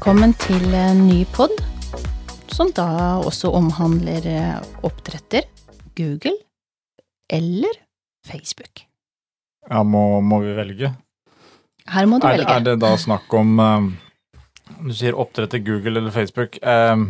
[0.00, 1.52] Velkommen til en ny pod,
[2.48, 2.86] som da
[3.20, 5.44] også omhandler eh, oppdretter,
[5.92, 6.32] Google
[7.28, 7.74] eller
[8.24, 8.80] Facebook.
[9.68, 10.88] Ja, må, må vi velge?
[11.92, 12.54] Her må du Er, velge.
[12.54, 13.90] er det da snakk om eh,
[14.86, 16.56] Du sier oppdretter Google eller Facebook.
[16.64, 17.04] eh,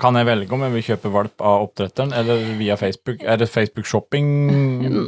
[0.00, 3.20] kan jeg velge om jeg vil kjøpe valp av oppdretteren eller via Facebook?
[3.20, 4.32] Er det Facebook shopping?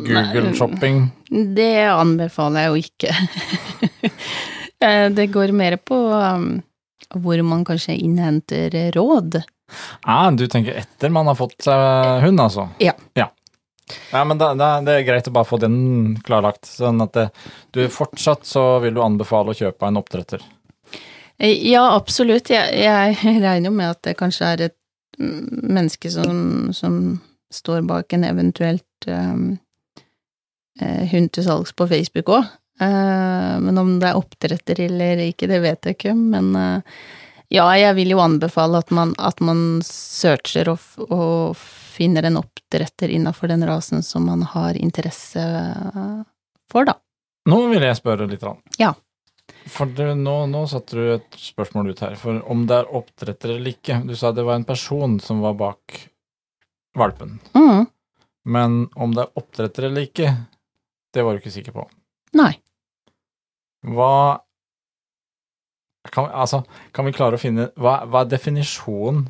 [0.05, 1.01] Google shopping?
[1.32, 3.16] Det anbefaler jeg jo ikke.
[5.16, 6.59] Det går mer på um,
[7.23, 9.42] hvor man kanskje innhenter råd.
[10.02, 12.68] Ah, du tenker etter man har fått seg hund, altså?
[12.82, 12.95] Ja.
[13.18, 13.30] Ja,
[14.12, 16.66] ja men da, da, det er greit å bare få den klarlagt.
[16.68, 17.28] Sånn at det,
[17.77, 20.45] du fortsatt så vil du anbefale å kjøpe en oppdretter.
[21.38, 22.51] Eh, Ja, absolutt.
[22.52, 24.78] Jeg, jeg regner jo med at det kanskje er et
[25.18, 27.21] menneske som, som
[27.54, 29.59] står bak en eventuelt um,
[30.80, 32.49] eh, hund til salgs på Facebook òg.
[32.80, 36.15] Men om det er oppdretter eller ikke, det vet jeg ikke.
[36.19, 36.99] Men eh,
[37.55, 41.57] ja, jeg vil jo anbefale at man, at man searcher og, og
[41.95, 45.45] finner en oppdretter innafor den rasen som man har interesse
[46.73, 46.97] for, da.
[47.51, 48.43] Nå vil jeg spørre litt.
[48.43, 48.63] Rann.
[48.80, 48.95] Ja.
[49.71, 52.17] For du, nå, nå satte du et spørsmål ut her.
[52.21, 55.57] For om det er oppdretter eller ikke Du sa det var en person som var
[55.61, 55.99] bak
[56.97, 57.39] valpen.
[57.55, 57.87] Mm.
[58.45, 60.33] Men om det er oppdretter eller ikke,
[61.15, 61.87] det var du ikke sikker på.
[62.35, 62.52] Nei.
[63.85, 64.41] Hva
[66.12, 66.62] kan, altså,
[66.93, 69.27] kan vi klare å finne Hva, hva er definisjonen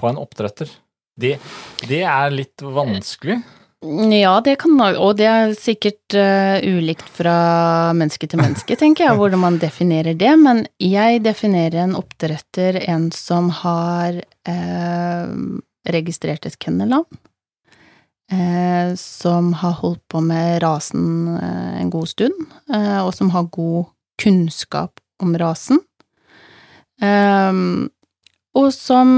[0.00, 0.68] på en oppdretter?
[1.20, 1.34] Det,
[1.88, 3.40] det er litt vanskelig.
[3.80, 9.16] Ja, det kan og det er sikkert uh, ulikt fra menneske til menneske, tenker jeg,
[9.16, 15.32] hvordan man definerer det, men jeg definerer en oppdretter en som har uh,
[15.88, 17.08] registrert et kennelnavn,
[18.32, 23.50] eh, som har holdt på med rasen eh, en god stund, eh, og som har
[23.52, 25.80] god kunnskap om rasen,
[28.54, 29.10] og som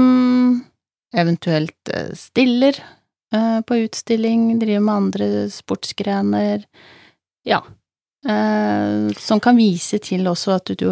[1.15, 2.77] eventuelt stiller
[3.67, 6.63] på utstilling, driver med andre sportsgrener.
[7.43, 7.59] Ja.
[9.19, 10.87] Som kan vise til også at du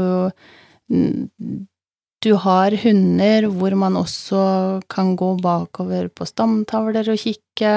[2.22, 7.76] du har hunder hvor man også kan gå bakover på stamtavler og kikke.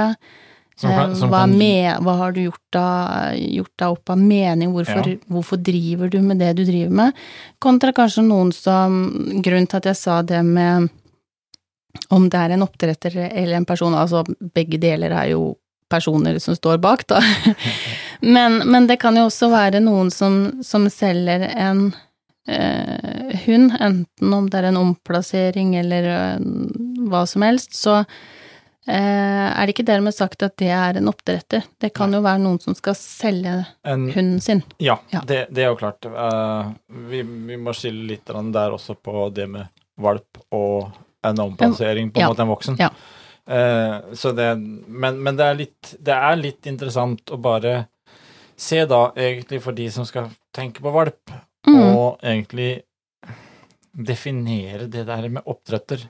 [0.77, 4.73] Som kan- som hva, med, hva har du gjort da opp av mening?
[4.75, 5.17] Hvorfor, Ja.
[5.31, 7.13] hvorfor driver du med det du driver med?
[7.61, 10.91] Kontra kanskje noen som Grunnen til at jeg sa det med
[12.11, 15.57] om det er en oppdretter eller en person, altså begge deler er jo
[15.89, 17.21] personer som står bak, da.
[18.23, 21.93] Men, men det kan jo også være noen som, som selger en
[22.49, 26.39] eh, hund, enten om det er en omplassering eller eh,
[27.11, 31.65] hva som helst, så eh, er det ikke dermed sagt at det er en oppdretter.
[31.81, 34.63] Det kan jo være noen som skal selge En, hunden sin.
[34.79, 35.23] ja, Ja.
[35.27, 36.05] Det, det er jo klart.
[37.11, 39.67] Vi, vi må skille litt der også på det med
[39.97, 40.91] valp og
[41.25, 42.29] en omplassering, på en Ja.
[42.29, 42.77] måte en voksen.
[42.79, 42.91] Ja.
[43.47, 44.57] Eh, så det,
[44.89, 47.87] men men det, er litt, det er litt interessant å bare
[48.57, 51.33] se da, egentlig for de som skal tenke på valp,
[51.67, 51.81] Mm.
[51.97, 52.83] og egentlig
[53.95, 56.03] definere det der med oppdretter.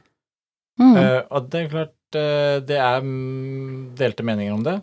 [0.81, 0.97] Mm.
[0.97, 3.05] Uh, og det er klart, uh, det er
[4.01, 4.79] delte meninger om det,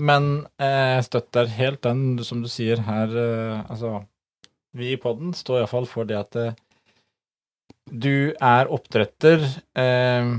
[0.00, 4.04] men jeg jeg støtter helt den, som du sier her, eh, altså
[4.74, 6.54] Vi i podden står iallfall for det at eh,
[7.92, 9.44] du er oppdretter,
[9.78, 10.30] eh,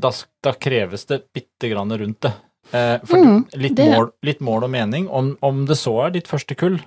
[0.00, 0.10] da,
[0.42, 2.32] da kreves det bitte grann rundt det.
[2.72, 6.10] Eh, for Mm, litt, det- mål, litt mål og mening, om, om det så er
[6.14, 6.78] ditt første kull,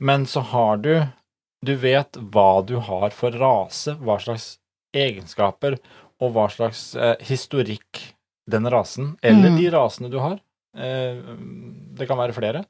[0.00, 0.94] men så har du
[1.62, 4.54] Du vet hva du har for rase, hva slags
[4.96, 5.74] egenskaper
[6.20, 8.00] og hva slags eh, historikk
[8.50, 9.58] den rasen, eller Mm.
[9.60, 10.40] de rasene du har.
[10.74, 11.20] Eh,
[12.00, 12.64] det kan være flere.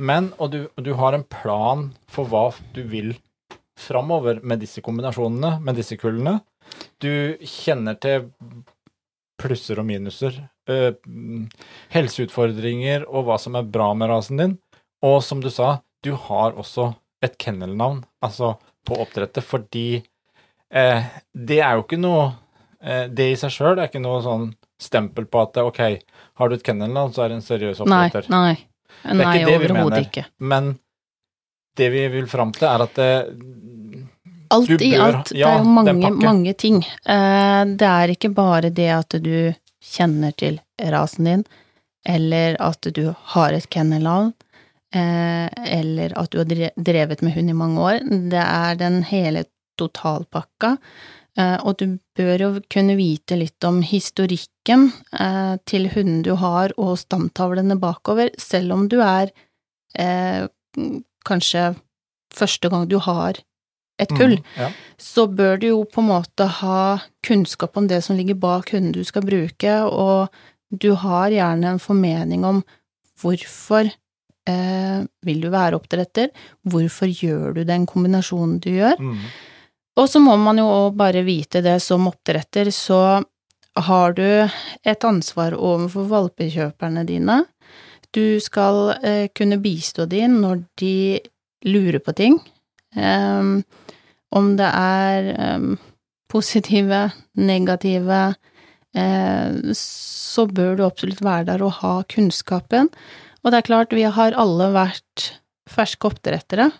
[0.00, 3.12] Men, og du, du har en plan for hva du vil
[3.78, 6.38] framover med disse kombinasjonene, med disse kullene.
[7.04, 8.30] Du kjenner til
[9.42, 10.36] plusser og minuser,
[10.72, 11.48] eh, mm,
[11.92, 14.58] helseutfordringer og hva som er bra med rasen din.
[15.04, 16.90] Og som du sa, du har også
[17.22, 18.56] et kennelnavn, altså
[18.86, 20.02] på oppdrettet, fordi
[20.74, 22.24] eh, det er jo ikke noe
[22.82, 24.48] eh, Det i seg sjøl er ikke noe sånn
[24.82, 25.80] stempel på at ok,
[26.40, 28.26] har du et kennelnavn, så er det en seriøs oppdretter.
[28.34, 28.54] nei.
[29.04, 29.14] nei.
[29.18, 30.24] Nei, det vi overhodet ikke.
[30.38, 30.72] Men
[31.78, 33.08] det vi vil fram til, er at det,
[34.52, 36.82] Alt Du i bør- alt, det ja, er jo mange, mange ting.
[37.06, 40.58] Eh, det er ikke bare det at du kjenner til
[40.92, 41.44] rasen din,
[42.06, 44.51] eller at du har et kennelnavn, eh,
[44.92, 48.00] eller at du har drevet med hund i mange år.
[48.32, 49.46] Det er den hele
[49.80, 50.76] totalpakka.
[51.38, 56.74] Eh, og du bør jo kunne vite litt om historikken eh, til hunden du har,
[56.76, 59.32] og stamtavlene bakover, selv om du er
[59.96, 60.44] eh,
[61.24, 61.70] kanskje
[62.36, 63.40] første gang du har
[64.00, 64.68] et kull, Mm, ja.
[64.98, 68.92] så bør du jo på en måte ha kunnskap om det som ligger bak hunden
[68.92, 70.32] du skal bruke, og
[70.72, 72.62] du har gjerne en formening om
[73.20, 73.92] hvorfor
[74.48, 76.30] eh, vil du være oppdretter,
[76.68, 79.18] hvorfor gjør du den kombinasjonen du gjør, Mm.
[79.96, 83.22] og så må man jo bare vite det som oppdretter, så
[83.76, 84.48] har du
[84.84, 87.44] et ansvar overfor valpekjøperne dine.
[88.12, 91.20] Du skal eh, kunne bistå de når de
[91.64, 92.40] lurer på ting.
[92.94, 93.62] Um,
[94.32, 95.78] om det er um,
[96.28, 98.34] positive, negative,
[98.94, 102.90] eh, så bør du absolutt være der og ha kunnskapen.
[103.42, 105.32] Og det er klart, vi har alle vært
[105.70, 106.70] ferske oppdrettere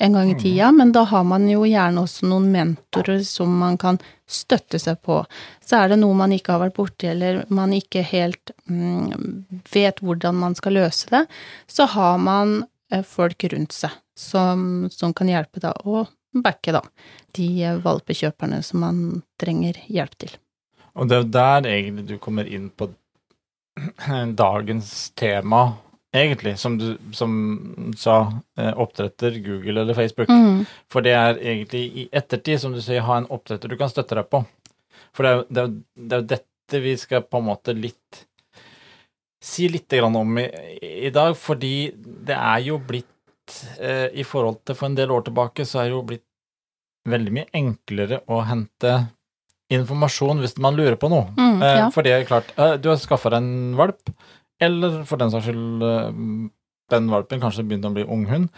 [0.00, 0.40] en gang i Mhm.
[0.42, 3.98] tida, men da har man jo gjerne også noen mentorer som man kan
[4.28, 5.24] støtte seg på.
[5.64, 9.98] Så er det noe man ikke har vært borti, eller man ikke helt mm, vet
[10.00, 11.26] hvordan man skal løse det,
[11.66, 16.82] så har man eh, folk rundt seg som, som kan hjelpe da, og backe, da,
[17.34, 17.48] de
[17.82, 20.30] valpekjøperne som man trenger hjelp til.
[20.94, 22.90] Og det er der egentlig du kommer inn på
[24.34, 25.76] dagens tema,
[26.14, 30.28] egentlig, som du som sa, eh, oppdretter, Google eller Facebook.
[30.28, 30.64] Mm.
[30.90, 34.16] For det er egentlig i ettertid, som du sier, ha en oppdretter du kan støtte
[34.18, 34.44] deg på.
[35.16, 35.76] For det er det, er
[36.08, 38.24] det er jo dette vi skal på en måte litt
[39.40, 40.48] Si litt grann om i,
[41.06, 45.22] i dag, fordi det er jo blitt eh, I forhold til for en del år
[45.28, 46.24] tilbake, så er det jo blitt
[47.08, 48.96] veldig mye enklere å hente
[49.70, 51.30] informasjon hvis man lurer på noe.
[51.38, 51.86] Mm, Eh, ja.
[51.94, 54.10] For det er klart, eh, du har skaffa deg en valp,
[54.60, 56.08] eller for den saks skyld eh,
[56.92, 58.48] den valpen kanskje begynte å bli unghund.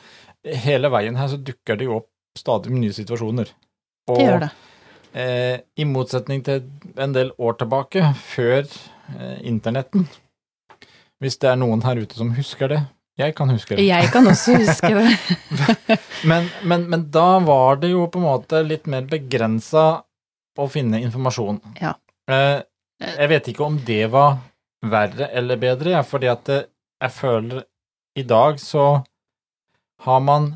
[0.64, 3.50] Hele veien her så dukker det jo opp stadig nye situasjoner.
[4.11, 4.50] Og Det gjør det.
[5.11, 6.62] Eh, i motsetning til
[7.02, 10.05] en del år tilbake, før eh, internetten
[11.20, 12.79] Hvis det er noen her ute som husker det.
[13.19, 13.85] Jeg kan huske det.
[13.85, 15.08] Jeg kan også huske det.
[16.31, 20.02] Men, men, men da var det jo på en måte litt mer begrensa
[20.61, 21.58] å finne informasjon.
[21.81, 21.94] Ja.
[22.31, 22.61] Eh,
[23.00, 24.38] jeg vet ikke om det var
[24.87, 27.65] verre eller bedre, ja, fordi at jeg føler
[28.17, 29.03] i dag så
[30.05, 30.55] har man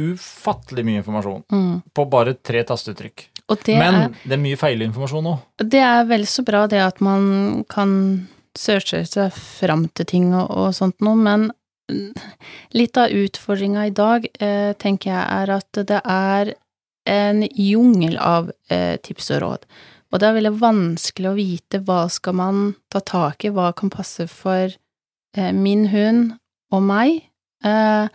[0.00, 1.82] ufattelig mye informasjon Mm.
[1.94, 3.28] på bare tre tastetrykk.
[3.64, 5.38] Det Men er det er mye feilinformasjon òg.
[5.58, 10.50] Det er vel så bra det at man kan searche seg fram til ting og,
[10.50, 11.52] og sånt noe, men
[12.72, 16.54] litt av utfordringa i dag, eh, tenker jeg, er at det er
[17.06, 19.66] en jungel av eh, tips og råd.
[20.14, 22.58] Og det er veldig vanskelig å vite hva skal man
[22.92, 24.70] ta tak i, hva kan passe for
[25.34, 26.36] eh, min hund
[26.70, 27.24] og meg.
[27.66, 28.06] Eh,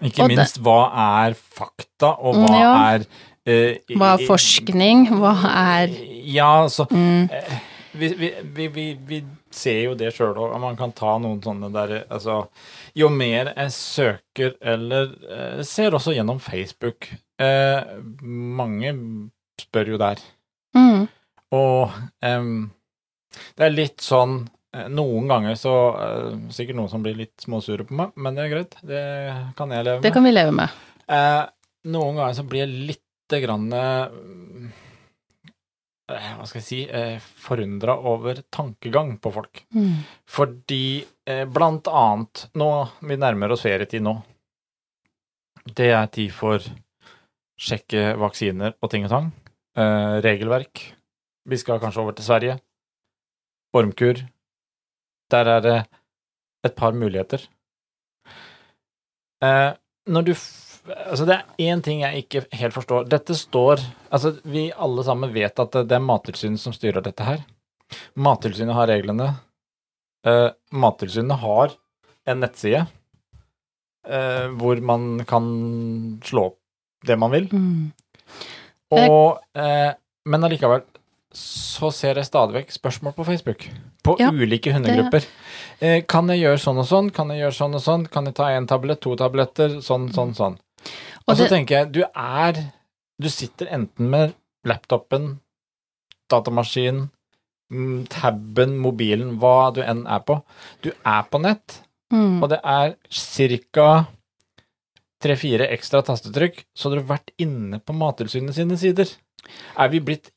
[0.00, 2.72] Ikke Og det- minst hva er fakta, og hva Mm, ja.
[2.94, 3.06] er
[3.46, 5.88] eh, hva er forskning, hva er
[6.26, 7.58] Ja, altså mm, eh,
[7.94, 11.70] vi, vi, vi, vi, vi ser jo det sjøl òg, man kan ta noen sånne
[11.72, 12.48] der Altså,
[12.94, 17.08] jo mer jeg søker eller eh, ser også gjennom Facebook
[17.40, 17.80] eh,
[18.22, 18.92] Mange
[19.60, 20.16] spør jo der.
[20.76, 21.08] mm,
[21.54, 21.92] Og
[22.26, 22.66] um,
[23.56, 24.38] det er litt sånn
[24.74, 28.46] eh, Noen ganger så uh, Sikkert noen som blir litt småsure på meg, men det
[28.46, 28.78] er greit.
[28.86, 29.04] Det
[29.58, 30.06] kan jeg leve med.
[30.06, 30.80] Det kan vi leve med.
[31.06, 31.44] Uh,
[31.92, 34.08] noen ganger så blir jeg lite grann uh,
[36.10, 39.66] Hva skal jeg si uh, Forundra over tankegang på folk.
[39.74, 40.00] Mm.
[40.30, 40.86] Fordi
[41.50, 42.66] blant annet Nå
[43.02, 44.12] Vi nærmer oss ferietid nå.
[45.66, 46.62] Det er tid for
[47.58, 49.32] sjekke vaksiner og ting og tang.
[50.22, 50.84] Regelverk.
[51.46, 52.58] Vi skal kanskje over til Sverige.
[53.76, 54.22] Ormkur.
[55.30, 55.76] Der er det
[56.66, 57.42] et par muligheter.
[59.42, 59.72] Eh,
[60.06, 60.34] når du
[60.86, 63.08] Altså, det er én ting jeg ikke helt forstår.
[63.10, 63.80] Dette står
[64.12, 67.42] Altså, vi alle sammen vet at det er Mattilsynet som styrer dette her.
[68.14, 69.32] Mattilsynet har reglene.
[70.26, 71.74] Eh, Mattilsynet har
[72.26, 72.86] en nettside
[74.06, 75.46] eh, hvor man kan
[76.24, 76.58] slå opp
[77.06, 77.48] det man vil.
[77.50, 77.92] Mm.
[78.94, 79.90] Og, eh,
[80.26, 80.84] men allikevel
[81.34, 83.66] så ser jeg stadig vekk spørsmål på Facebook.
[84.04, 85.24] På Ja, ulike hundegrupper.
[85.80, 87.10] Eh, kan jeg gjøre sånn og sånn?
[87.12, 88.06] Kan jeg gjøre sånn og sånn?
[88.10, 89.80] Kan jeg ta en tablett, to tabletter?
[89.82, 90.56] Sånn, sånn, sånn.
[90.56, 92.72] Og, Og så det- tenker jeg, du er
[93.18, 94.34] Du sitter enten med
[94.66, 95.40] laptopen,
[96.28, 97.10] datamaskinen,
[97.72, 100.42] mm, taben, mobilen, hva du enn er på.
[100.82, 101.80] Du er på nett,
[102.12, 102.42] Mm.
[102.42, 104.06] og det er ca.
[105.18, 109.06] tre-fire ekstra tastetrykk, så hadde du vært inne på Mattilsynet sine sider.
[109.78, 110.30] Er vi blitt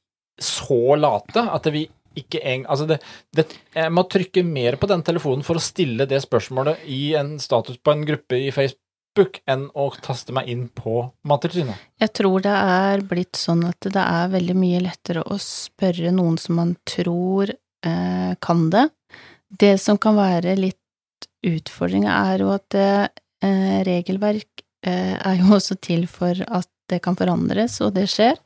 [0.44, 1.86] så late at vi
[2.20, 3.00] ikke en, altså det,
[3.36, 7.38] det, Jeg må trykke mer på den telefonen for å stille det spørsmålet i en
[7.42, 11.78] status på en gruppe i Facebook enn å taste meg inn på Mattilsynet.
[12.02, 16.38] Jeg tror det er blitt sånn at det er veldig mye lettere å spørre noen
[16.42, 18.88] som man tror eh, kan det.
[19.50, 20.78] Det som kan være litt
[21.46, 23.08] utfordringa, er jo at eh,
[23.88, 28.38] regelverk eh, er jo også til for at det kan forandres, og det skjer.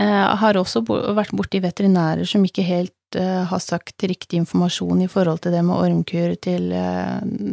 [0.00, 5.42] Jeg har også vært borti veterinærer som ikke helt har sagt riktig informasjon i forhold
[5.44, 6.70] til det med ormkur til,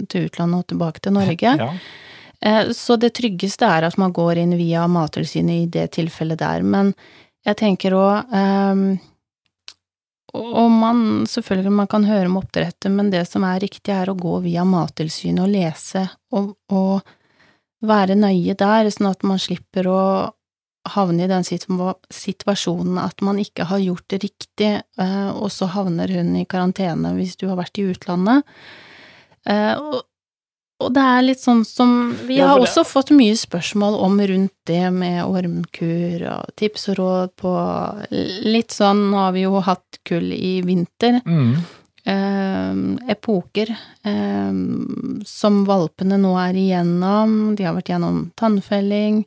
[0.07, 1.51] til utlandet og tilbake til Norge.
[1.59, 2.63] Ja.
[2.71, 6.63] Så det tryggeste er at man går inn via Mattilsynet i det tilfellet der.
[6.63, 6.93] Men
[7.43, 8.31] jeg tenker òg
[10.37, 14.17] og man, selvfølgelig man kan høre om oppdrettet, men det som er riktig, er å
[14.17, 16.05] gå via Mattilsynet og lese
[16.35, 17.15] og, og,
[17.79, 20.01] være nøye der, sånn at man slipper å
[20.87, 26.11] havne i den situasjonen at man ikke har gjort det riktig, eh, og så havner
[26.13, 28.47] hun i karantene hvis du har vært i utlandet.
[29.47, 30.05] Eh, og
[30.79, 31.89] og det er litt sånn som
[32.23, 36.99] Vi ja, har også fått mye spørsmål om rundt det med ormkur og tips og
[37.01, 37.51] råd på
[38.47, 41.19] Litt sånn Nå har vi jo hatt kull i vinter.
[41.27, 41.51] Mm.
[42.09, 43.73] Eh, epoker
[44.07, 44.53] eh,
[45.27, 47.57] som valpene nå er igjennom.
[47.59, 49.25] De har vært gjennom tannfelling.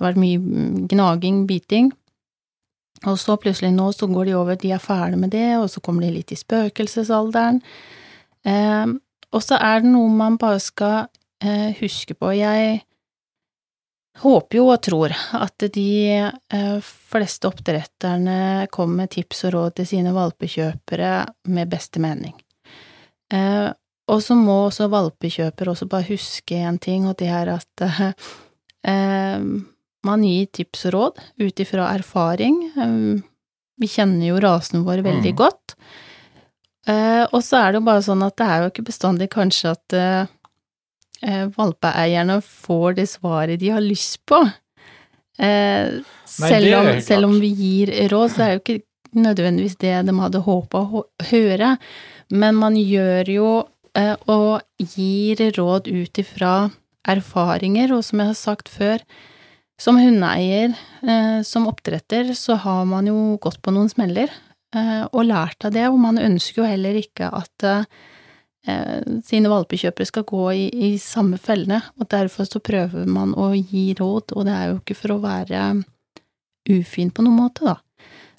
[0.00, 1.90] Det har vært mye gnaging, biting.
[3.04, 5.80] Og så plutselig nå så går de over, de er ferdig med det, og så
[5.84, 7.60] kommer de litt i spøkelsesalderen.
[8.48, 8.94] Eh,
[9.30, 11.10] og så er det noe man bare skal
[11.44, 12.32] eh, huske på.
[12.32, 12.80] Jeg
[14.24, 19.90] håper jo og tror at de eh, fleste oppdretterne kommer med tips og råd til
[19.94, 21.12] sine valpekjøpere
[21.52, 22.34] med beste mening.
[23.32, 23.68] Eh,
[24.10, 27.84] og så må også valpekjøper også bare huske en ting, og det er at
[28.90, 29.44] eh,
[30.06, 32.62] man gir tips og råd ut ifra erfaring.
[32.76, 33.20] Eh,
[33.80, 35.38] vi kjenner jo rasen vår veldig mm.
[35.38, 35.76] godt.
[36.88, 39.74] Uh, og så er det jo bare sånn at det er jo ikke bestandig kanskje
[39.74, 44.40] at uh, valpeeierne får det svaret de har lyst på.
[45.40, 49.94] Nei, selv, om, selv, om, vi gir råd, så er det jo ikke nødvendigvis det
[50.08, 51.70] de hadde håpa å høre.
[52.28, 53.52] Men man gjør jo
[54.30, 56.54] og gir råd ut ifra
[57.08, 59.00] erfaringer, og som jeg har sagt før,
[59.80, 60.74] som hundeeier,
[61.46, 64.28] som oppdretter, så har man jo gått på noen smeller.
[64.70, 70.06] Eh, og lært av det, og man ønsker jo heller ikke at eh, sine valpekjøpere
[70.06, 74.46] skal gå i, i, samme fellene, og derfor så prøver man å gi råd, og
[74.46, 75.64] det er jo ikke for å være
[76.70, 77.80] ufin på noen måte, da.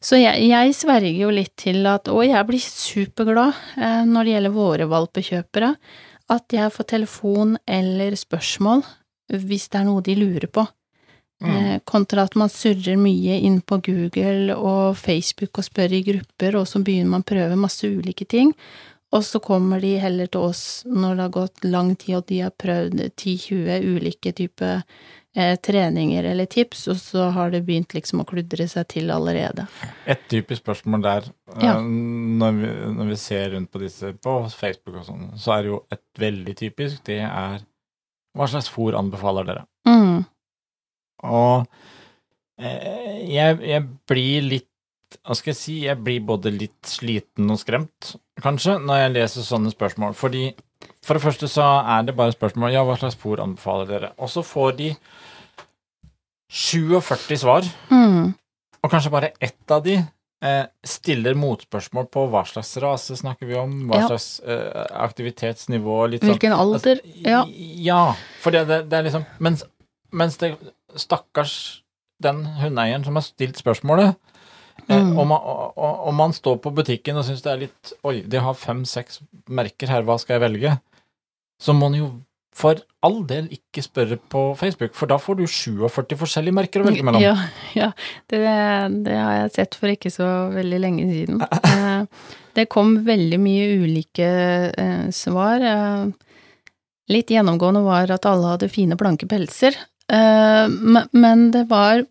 [0.01, 4.37] Så jeg, jeg sverger jo litt til at, og jeg blir superglad eh, når det
[4.37, 5.75] gjelder våre valpekjøpere,
[6.31, 8.85] at jeg får telefon eller spørsmål
[9.35, 10.63] hvis det er noe de lurer på.
[11.41, 11.79] Mm.
[11.89, 16.67] Kontra at man surrer mye inn på Google og Facebook og spør i grupper, og
[16.69, 18.53] så begynner man å prøve masse ulike ting.
[19.11, 22.37] Og så kommer de heller til oss når det har gått lang tid og de
[22.45, 24.85] har prøvd 10-20 ulike typer
[25.35, 29.65] eh, treninger eller tips, og så har det begynt liksom å kludre seg til allerede.
[30.05, 31.75] Et typisk spørsmål der, eh, ja.
[31.81, 35.73] når, vi, når, vi, ser rundt på disse på Facebook og sånn, så er det
[35.73, 37.59] jo et veldig typisk, det er
[38.37, 39.65] hva slags fôr anbefaler dere?
[39.89, 40.23] Mm.
[41.27, 41.67] Og
[42.61, 44.67] eh, jeg, jeg, blir litt
[45.21, 45.77] Hva skal jeg si?
[45.85, 50.15] Jeg blir både litt sliten og skremt, kanskje, når jeg leser sånne spørsmål.
[50.17, 50.45] Fordi
[51.03, 54.13] for det første så er det bare spørsmål ja, hva slags fôr anbefaler dere?
[54.21, 54.89] Og så får de
[56.51, 58.33] 47 svar, mm.
[58.83, 59.93] og kanskje bare ett av de
[60.43, 64.09] eh, stiller motspørsmål på hva slags rase snakker vi om, hva ja.
[64.11, 66.33] slags eh, aktivitetsnivå litt sånn.
[66.33, 67.45] Hvilken alder, altså, ja.
[67.87, 68.01] Ja,
[68.43, 69.63] for det, det, det, er liksom mens,
[70.11, 70.53] mens det
[70.99, 71.55] stakkars
[72.21, 74.15] den hundeeieren som har stilt spørsmålet.
[74.87, 75.13] Eh, mm.
[75.19, 75.39] Om, man,
[75.75, 79.21] om, man, står på butikken og syns det er litt Oi, de har fem-seks
[79.51, 80.75] merker her, hva skal jeg velge?
[81.61, 82.11] Så må man jo
[82.51, 86.87] for all del ikke spørre på Facebook, for da får du 47 forskjellige merker å
[86.89, 87.23] velge mellom.
[87.23, 87.35] Ja,
[87.77, 87.91] ja
[88.29, 88.41] det,
[89.05, 91.45] det, har jeg sett for ikke så veldig lenge siden.
[91.71, 92.03] Eh,
[92.59, 94.27] det kom veldig mye ulike
[94.75, 95.63] eh, svar.
[97.11, 99.77] Litt gjennomgående var at alle hadde fine, blanke pelser.
[100.11, 100.69] Eh,
[101.11, 102.03] men det var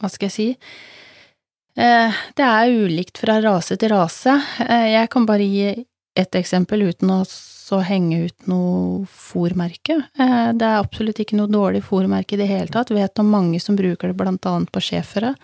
[0.00, 0.48] Hva skal jeg si?
[1.80, 4.32] Eh, det er ulikt fra rase til rase.
[4.64, 5.84] Eh, jeg kan bare gi
[6.16, 9.94] ett eksempel uten å så henge ut noe fòrmerke.
[10.18, 12.90] Det er absolutt ikke noe dårlig fòrmerke i det hele tatt.
[12.90, 15.36] Vet om mange som bruker det blant annet på schæfere.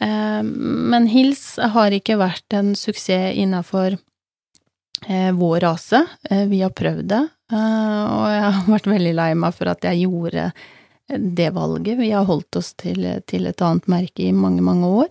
[0.00, 3.98] Men hils har ikke vært en suksess innafor
[5.36, 6.00] vår rase.
[6.48, 7.20] Vi har prøvd det.
[7.52, 10.50] Eh, og jeg har vært veldig lei meg for at jeg gjorde
[11.12, 11.98] det valget.
[11.98, 15.10] Vi har holdt oss til, til et annet merke i mange, mange år.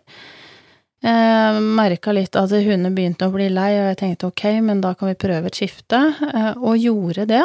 [1.02, 4.94] Jeg merka litt at hundene begynte å bli lei, og jeg tenkte ok, men da
[4.98, 7.44] kan vi prøve et skifte, eh, og gjorde det.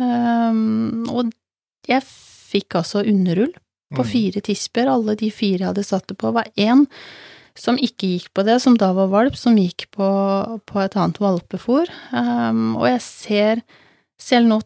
[0.00, 0.60] Eh,
[1.12, 1.32] og
[1.88, 3.52] jeg fikk altså underull
[3.94, 4.10] på mm.
[4.10, 4.90] fire tisper.
[4.90, 6.86] Alle de fire jeg hadde satt det på, var én
[7.56, 10.08] som ikke gikk på det, som da var valp, som gikk på,
[10.68, 11.88] på et annet valpefôr.
[12.12, 13.62] og jeg ser
[14.20, 14.60] selv nå,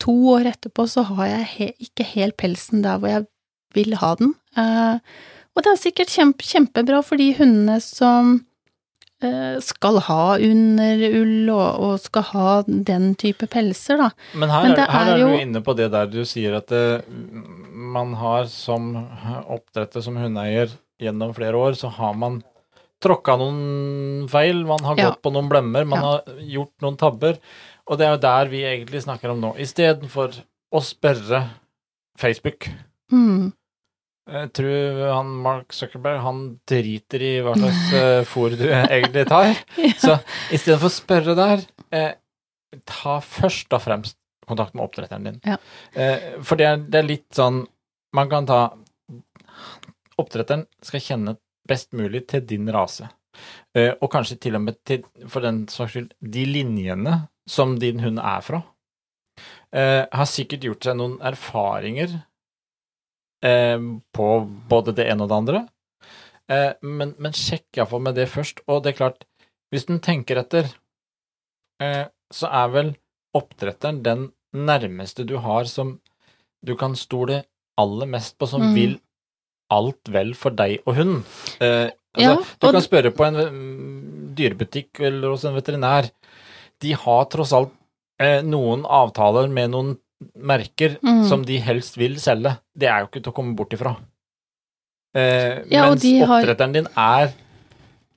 [0.00, 3.26] to år etterpå, så har jeg he ikke helt pelsen der hvor jeg
[3.76, 4.32] vil ha den.
[4.56, 4.96] Uh,
[5.54, 8.32] og det er sikkert kjempe, kjempebra for de hundene som
[9.22, 14.08] uh, skal ha underull og, og skal ha den type pelser, da.
[14.40, 16.56] Men her, Men er, her er er, jo- du inne på det der du sier
[16.58, 16.84] at det,
[17.90, 18.94] man har som
[19.50, 22.40] oppdretter som hundeeier gjennom flere år, så har man
[23.00, 25.10] tråkka noen feil, man har Ja.
[25.10, 26.08] gått på noen blemmer, man Ja.
[26.10, 27.38] har gjort noen tabber.
[27.90, 29.54] Og det er jo der vi egentlig snakker om nå.
[29.58, 30.36] Istedenfor
[30.70, 31.42] å spørre
[32.20, 32.68] Facebook.
[33.10, 33.50] Mm.
[34.30, 39.56] Jeg tror han Mark Zuckerberg han driter i hva slags uh, fôr du egentlig tar.
[40.04, 40.20] Så
[40.54, 42.12] istedenfor å spørre der, eh,
[42.86, 45.40] ta først og fremst kontakt med oppdretteren din.
[45.46, 45.58] Ja.
[45.94, 47.64] Eh, for det er, det er litt sånn
[48.16, 48.62] Man kan ta
[50.18, 51.36] Oppdretteren skal kjenne
[51.70, 53.06] best mulig til din rase.
[53.76, 57.16] Eh, og kanskje til og med til, for den saks skyld, de linjene
[57.48, 58.62] som din hund er fra.
[59.72, 62.16] Eh, har sikkert gjort seg noen erfaringer
[63.46, 63.78] eh,
[64.16, 64.28] på
[64.70, 65.66] både det ene og det andre.
[66.82, 68.64] Men, men sjekk iallfall med det først.
[68.66, 69.20] Og det er klart,
[69.70, 70.66] hvis den tenker etter,
[71.78, 72.88] så er vel
[73.38, 74.24] oppdretteren den
[74.58, 76.00] nærmeste du har som
[76.66, 77.44] du kan stole
[77.78, 78.74] aller mest på, som Mm.
[78.74, 78.96] vil
[79.70, 81.24] alt vel for deg og hunden.
[81.60, 86.10] Eh, altså, Ja, du kan spørre på en mm, dyrebutikk eller hos en veterinær.
[86.80, 87.72] De har tross alt
[88.20, 89.96] eh, noen avtaler med noen
[90.36, 91.22] merker Mm.
[91.28, 92.58] som de helst vil selge.
[92.76, 93.94] Det er jo ikke til å komme bort ifra.
[95.14, 97.32] Eh, Ja, mens oppdretteren har- din er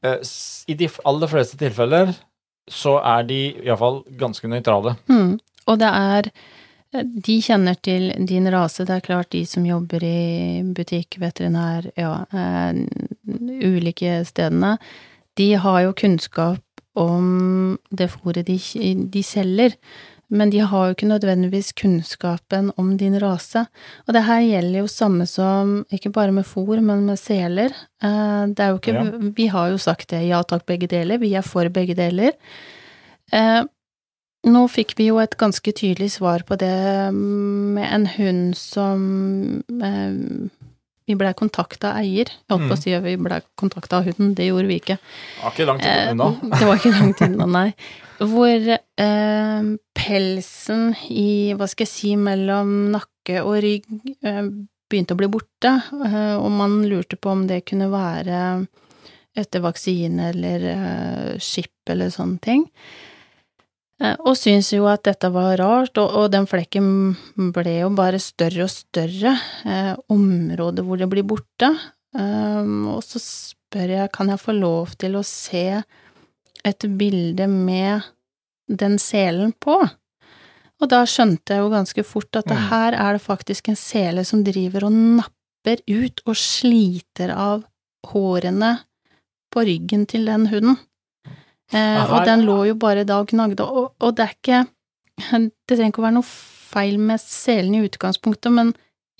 [0.03, 0.19] eh,
[0.67, 2.13] I de aller fleste tilfeller
[2.69, 4.97] så er de iallfall ganske nøytrale.
[5.09, 5.39] Mm.
[5.67, 6.31] Og det er
[6.93, 12.11] De kjenner til din rase, det er klart de som jobber i butikk, veterinær, ja,
[12.29, 12.83] eh,
[13.65, 14.75] ulike stedene,
[15.39, 16.61] de har jo kunnskap
[16.93, 18.59] om det fôret de,
[19.09, 19.73] de selger,
[20.33, 23.65] men de har jo ikke nødvendigvis kunnskapen om din rase.
[24.07, 27.73] Og det her gjelder jo samme som, ikke bare med fôr, men med seler.
[28.01, 29.31] Eh, Det er jo ikke, Ja.
[29.33, 32.33] Vi har jo sagt det, ja takk, begge deler, vi er for begge deler.
[34.43, 36.73] Eh, nå fikk vi jo et ganske tydelig svar på det
[37.13, 40.49] med en hund som eh,
[41.05, 42.29] Vi blei kontakta av eier.
[42.31, 42.81] Jeg holdt på å Mm.
[42.81, 44.95] si at vi blei kontakta av hunden, det gjorde vi ikke.
[44.97, 46.29] Det var ikke langt Eh, unna.
[46.59, 47.73] det var ikke langt unna, nei.
[48.19, 53.83] Hvor eh, pelsen i, hva skal jeg si, mellom nakke og rygg
[54.23, 54.47] eh,
[54.89, 58.65] begynte å bli borte, eh, og man lurte på om det kunne være
[59.35, 62.63] etter vaksine eller eh, skip eller sånne ting.
[64.01, 66.87] Eh, og syntes jo at dette var rart, og, og den flekken
[67.55, 69.35] ble jo bare større og større.
[69.65, 71.69] Eh, området hvor det blir borte.
[72.13, 75.81] Um, og så spør jeg, kan jeg få lov til å se
[76.63, 78.05] et bilde med
[78.69, 79.79] den selen på?
[80.81, 82.67] Og da skjønte jeg jo ganske fort at det Mm.
[82.69, 87.63] her er det faktisk en sele som driver og napper ut og sliter av
[88.11, 88.79] hårene
[89.53, 90.77] på ryggen til den hunden.
[91.73, 94.63] Eh, og den lå jo bare da og gnagde, og, og det er ikke
[95.67, 96.25] Det trenger ikke å være noe
[96.73, 98.71] feil med selen i utgangspunktet, men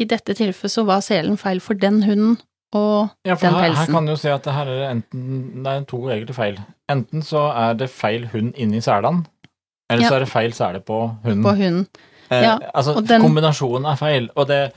[0.01, 2.37] i dette tilfellet så var selen feil for den hunden
[2.73, 5.69] og Ja, for den her, her kan du si at det her er enten Det
[5.75, 6.57] er to egentlig feil.
[6.89, 9.25] Enten så er det feil hund inni selene,
[9.89, 10.09] eller Ja.
[10.09, 11.43] så er det feil sele på hunden.
[11.45, 11.87] på hunden.
[12.31, 14.73] Eh, Ja, altså, den- kombinasjonen er feil, og det,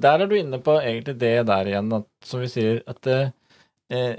[0.00, 3.32] der er du inne på egentlig det der igjen, at, som vi sier, at det,
[3.90, 4.14] eh,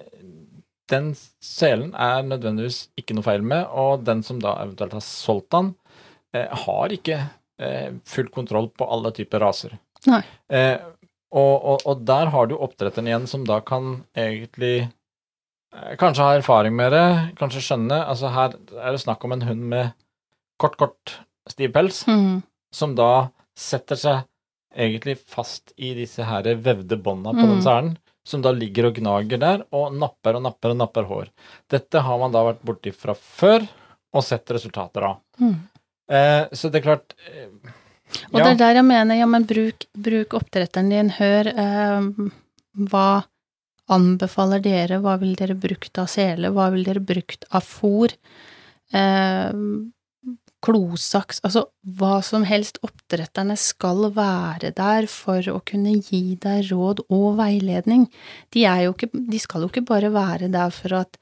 [0.93, 1.11] den
[1.43, 5.73] selen er nødvendigvis ikke noe feil med, og den som da eventuelt har solgt den,
[6.35, 7.19] eh, har ikke
[7.59, 9.77] eh, full kontroll på alle typer raser.
[10.09, 10.21] Nei.
[10.53, 10.77] Eh,
[11.33, 14.91] og, og, og der har du oppdretteren igjen, som da kan egentlig
[15.97, 17.05] Kanskje ha erfaring med det,
[17.39, 17.97] kanskje skjønne.
[18.05, 19.95] Altså her er det snakk om en hund med
[20.61, 21.15] kort, kort,
[21.49, 22.43] stiv pels mm.
[22.69, 24.19] som da setter seg
[24.77, 27.65] egentlig fast i disse her vevde bånda på den Mm.
[27.65, 27.89] selen,
[28.23, 31.31] som da ligger og gnager der, og napper og napper og napper hår.
[31.71, 33.65] Dette har man da vært borti fra før,
[34.13, 35.19] og sett resultater av.
[35.41, 35.55] Mm.
[36.13, 37.47] Eh, så det er klart eh,
[38.29, 42.09] Og ja, det er der jeg mener, ja, men bruk, bruk oppdretteren din, hør eh,
[42.91, 43.07] hva
[43.93, 48.13] anbefaler dere, hva vil dere brukt av sele, hva vil dere brukt av fôr,
[48.93, 49.49] eh,
[50.63, 51.65] klosaks, altså
[51.99, 58.07] hva som helst oppdretterne skal være der for å kunne gi deg råd og veiledning.
[58.55, 61.19] De ikke, de skal jo ikke bare være der for at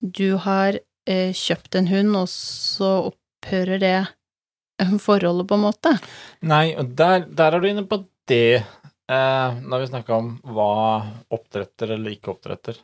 [0.00, 3.96] du har eh, kjøpt en hund, og så opphører det
[5.02, 5.94] forholdet, på en måte.
[6.46, 8.62] Nei, og der, der er du inne på det,
[9.10, 10.74] eh, når vi snakker om hva
[11.32, 12.78] oppdretter eller ikke oppdretter.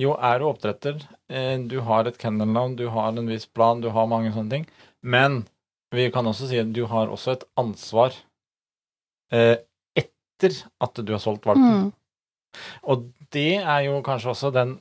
[0.00, 1.00] Jo, er du oppdretter,
[1.30, 4.68] eh, du har et kennelnavn, du har en viss plan, du har mange sånne ting,
[5.02, 5.42] men
[5.94, 8.14] vi kan også si at du har også et ansvar
[9.34, 9.56] eh,
[9.98, 11.88] etter at du har solgt valpen.
[11.88, 11.90] Mm.
[12.90, 14.78] Og det er jo kanskje også den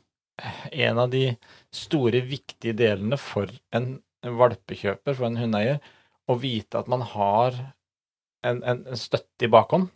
[0.72, 1.34] en av de
[1.76, 5.82] store, viktige delene for en valpekjøper, for en hundeeier,
[6.30, 7.58] å vite at man har
[8.46, 9.90] en, en, en støtte i bakhånd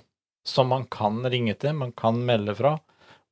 [0.47, 2.75] som man kan ringe til, man kan melde fra,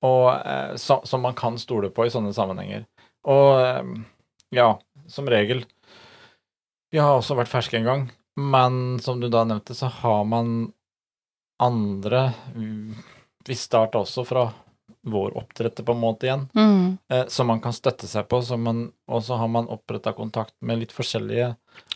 [0.08, 2.86] og eh, som man kan stole på i sånne sammenhenger.
[3.30, 3.92] Og eh,
[4.56, 4.70] ja,
[5.12, 5.66] som regel
[6.92, 8.02] Vi har også vært ferske en gang,
[8.38, 10.72] men som du da nevnte, så har man
[11.62, 12.34] andre
[13.48, 14.44] Vi starta også fra
[15.08, 16.98] vår oppdretter på en måte igjen, Mm.
[17.10, 20.78] eh, som man kan støtte seg på, man, og så har man oppretta kontakt med
[20.80, 21.56] litt forskjellige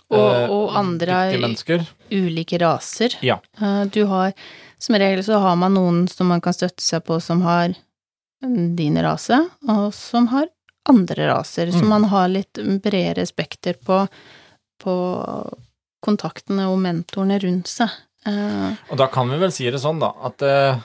[0.10, 1.86] Og, eh, og andre mennesker.
[2.12, 3.14] ulike raser.
[3.22, 3.40] Ja.
[3.62, 4.34] Eh, Du har
[4.80, 7.74] Som regel så har man noen som man kan støtte seg på som har
[8.42, 10.48] din rase, og som har
[10.88, 11.68] andre raser.
[11.72, 11.88] Så Mm.
[11.88, 14.08] man har litt bredere spekter på,
[14.82, 14.94] på
[16.06, 17.90] kontaktene og mentorene rundt seg.
[18.28, 20.80] Eh, Og da kan vi vel si det sånn, da, at eh,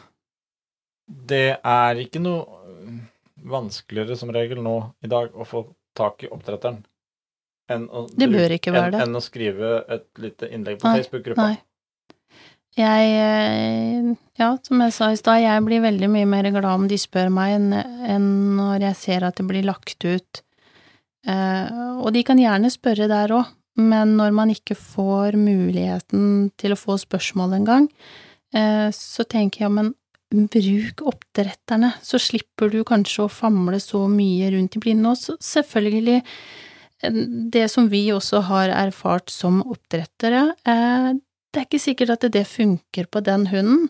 [1.31, 2.61] det er ikke noe
[3.51, 4.75] vanskeligere som regel nå
[5.05, 5.65] i dag å få
[5.97, 6.83] tak i oppdretteren
[7.71, 9.01] enn å, Det bør ikke være det.
[9.07, 11.49] enn å skrive et lite innlegg på Facebook-gruppa.
[12.79, 16.87] Jeg eh, Ja, som jeg sa i stad, jeg blir veldig mye mer glad om
[16.91, 20.43] de spør meg, enn enn når jeg ser at det blir lagt ut.
[21.27, 23.51] Eh, og de kan gjerne spørre der òg,
[23.81, 27.89] men når man ikke får muligheten til å få spørsmål engang,
[28.55, 29.95] eh, så tenker jeg, men
[30.31, 35.11] bruk oppdretterne, så slipper du kanskje å famle så mye rundt i blinde.
[35.11, 36.23] Og selvfølgelig,
[37.03, 37.13] eh,
[37.51, 41.13] det som vi også har erfart som oppdrettere, eh,
[41.51, 43.89] det er ikke sikkert at det funker på den hunden,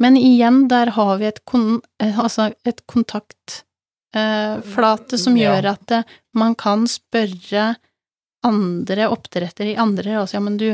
[0.00, 5.92] men igjen, der har vi et, kon, altså et kontaktflate som gjør at
[6.32, 7.76] man kan spørre
[8.46, 10.68] andre oppdrettere i andre raser, ja, men du,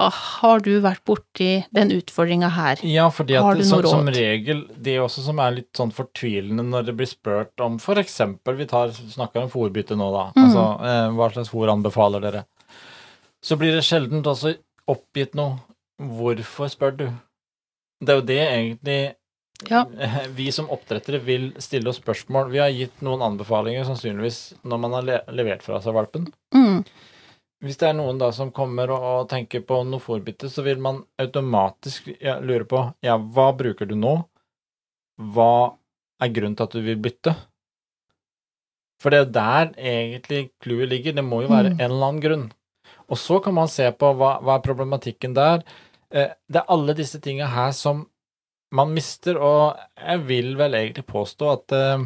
[0.00, 2.82] ah, har du vært borti den utfordringa her?
[2.86, 5.92] Ja, fordi Har at du som, som regel Det er også som er litt sånn
[5.96, 10.26] fortvilende når det blir spurt om eksempel, vi tar, snakker om fòrbytte nå, da.
[10.36, 10.44] Mm.
[10.44, 12.44] Altså, eh, hva slags fòr anbefaler dere?
[13.40, 14.54] Så blir det sjelden også
[14.90, 15.60] oppgitt noe.
[16.00, 17.06] Hvorfor spør du?
[18.00, 19.00] Det er jo det egentlig
[19.68, 19.84] Ja.
[20.38, 22.50] vi som oppdrettere vil stille oss spørsmål.
[22.54, 26.30] Vi har gitt noen anbefalinger sannsynligvis når man har le levert fra seg valpen.
[26.56, 26.84] Mm,
[27.60, 30.78] Hvis det er noen da som kommer og, og tenker på noe fòrbytte, så vil
[30.80, 34.14] man automatisk ja, lure på ja, hva bruker du nå?
[35.34, 35.74] Hva
[36.24, 37.34] er grunnen til at du vil bytte?
[39.00, 41.12] For det er der egentlig clouet ligger.
[41.16, 41.80] Det må jo være Mm.
[41.80, 42.46] en eller annen grunn.
[43.10, 45.62] Og så kan man se på hva, hva er problematikken der.
[46.12, 48.06] Eh, det er alle disse tinga her som
[48.76, 52.04] man mister, og jeg vil vel egentlig påstå at uh,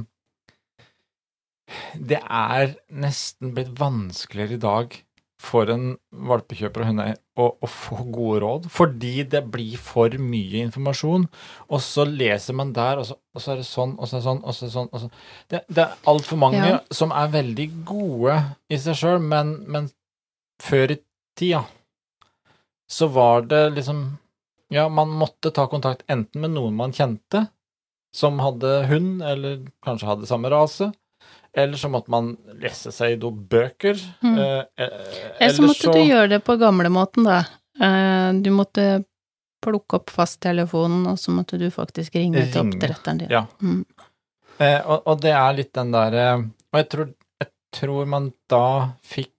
[1.97, 4.97] det er nesten blitt vanskeligere i dag
[5.45, 5.91] for en
[6.25, 11.27] valpekjøper og hundeeier å, å få gode råd, fordi det blir for mye informasjon,
[11.69, 14.23] og så leser man der, og så, og så er det sånn, og så er
[14.23, 15.11] det sånn, og så er det sånn og så.
[15.53, 16.79] Det, det er altfor mange Ja.
[16.95, 18.39] som er veldig gode
[18.73, 19.91] i seg sjøl, men, men
[20.65, 21.01] før i
[21.37, 21.65] tida
[22.89, 24.05] så var det liksom
[24.75, 27.47] Ja, man måtte ta kontakt enten med noen man kjente,
[28.15, 30.91] som hadde hund, eller kanskje hadde samme rase,
[31.55, 33.99] eller så måtte man lese seg i noen bøker.
[34.23, 34.39] Mm.
[34.39, 37.45] eh, eh, Eller så måtte du gjøre det på gamlemåten, da.
[37.81, 39.05] Eh, Du måtte
[39.65, 43.31] plukke opp fasttelefonen, og så måtte du faktisk ringe til oppdretteren din.
[43.33, 43.47] ja.
[43.63, 43.85] Mm.
[44.59, 47.09] Eh, og, og det er litt den derre Og jeg tror,
[47.43, 48.67] jeg tror man da
[49.03, 49.33] fikk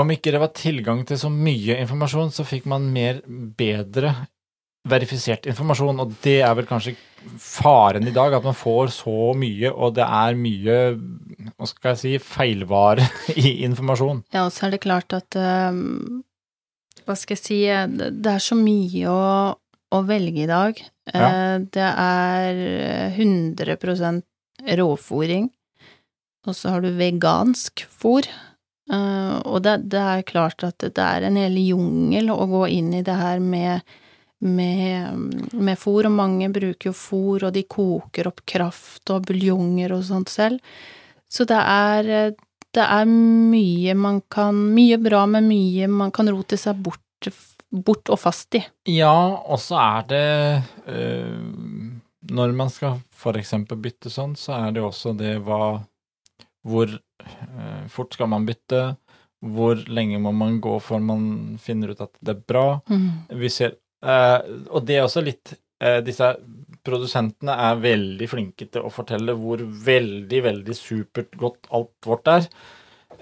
[0.00, 3.20] Om ikke det var tilgang til så mye informasjon, så fikk man mer
[3.58, 4.14] bedre
[4.84, 6.92] verifisert informasjon, og det er vel kanskje
[7.40, 10.76] faren i dag, at man får så mye, og det er mye
[11.54, 13.06] hva skal jeg si, feilvare
[13.38, 14.24] i informasjon.
[14.34, 15.80] Ja, og så er det klart at eh,
[17.04, 20.80] Hva skal jeg si eh, Det er så mye å, å velge i dag.
[21.12, 21.30] Ja.
[21.60, 22.60] Det er
[23.12, 24.22] 100%
[24.80, 25.48] råfòring,
[26.44, 28.28] og så har du vegansk fôr.
[28.92, 32.92] Eh, og det, det er klart at det er en hel jungel å gå inn
[32.96, 33.84] i det her med
[34.44, 35.16] med,
[35.52, 40.04] med fôr, og mange bruker jo fôr, og de koker opp kraft og buljonger og
[40.04, 40.60] sånt selv.
[41.30, 42.34] Så det er,
[42.74, 47.30] det er mye man kan Mye bra, men mye man kan rote seg bort,
[47.70, 48.62] bort og fast i.
[48.92, 50.26] Ja, og så er det
[50.92, 51.40] øh,
[52.30, 55.80] Når man skal for eksempel bytte sånn, så er det også det hva
[56.64, 58.82] Hvor eh, fort skal man bytte?
[59.44, 61.24] Hvor lenge må man gå før man
[61.60, 62.66] finner ut at det er bra?
[63.28, 64.38] Vi ser eh,
[64.70, 66.30] Og det er også litt eh, Disse
[66.84, 72.48] produsentene er veldig flinke til å fortelle hvor veldig, veldig supert godt alt vårt er.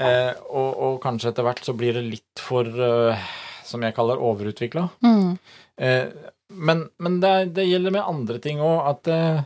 [0.03, 3.29] Eh, og, og kanskje etter hvert så blir det litt for øh,
[3.67, 4.89] som jeg kaller overutvikla.
[5.05, 5.37] Mm.
[5.79, 6.07] Eh,
[6.53, 9.43] men men det, det gjelder med andre ting òg, at eh,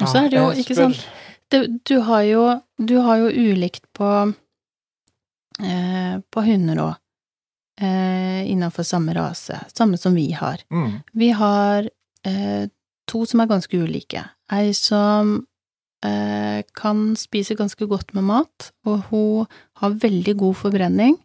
[0.00, 1.06] Og så er det jo, ikke sant,
[1.50, 2.44] du, du har jo
[2.78, 4.08] Du har jo ulikt på
[5.62, 6.94] eh, På hunder òg,
[7.80, 9.58] eh, innenfor samme rase.
[9.74, 10.62] Samme som vi har.
[10.72, 11.88] Mm, Vi har
[12.26, 12.68] eh,
[13.10, 14.24] to som er ganske ulike.
[14.52, 15.46] Ei som
[16.04, 19.46] eh, kan spise ganske godt med mat, og hun
[19.82, 21.18] har veldig god forbrenning.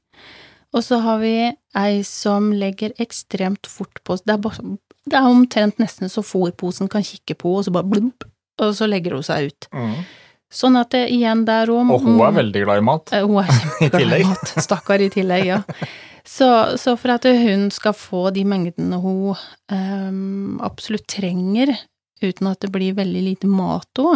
[0.75, 1.35] Og så har vi
[1.77, 6.89] ei som legger ekstremt fort på Det er, bare, det er omtrent nesten så fòrposen
[6.91, 8.25] kan kikke på, og så bare blump,
[8.61, 9.67] og så legger hun seg ut.
[9.73, 9.97] mm.
[10.55, 13.11] Sånn at det igjen der òg Og hun er veldig glad i mat.
[13.11, 14.51] Eh, Hun er kjempeglad i mat.
[14.63, 15.57] Stakkar i tillegg, ja.
[16.23, 16.47] Så,
[16.79, 19.35] så for at hun skal få de mengdene hun
[19.73, 21.73] um, absolutt trenger,
[22.23, 24.15] uten at det blir veldig lite mat òg,